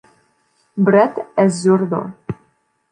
Brett 0.87 1.21
es 1.45 1.61
zurdo. 1.61 2.03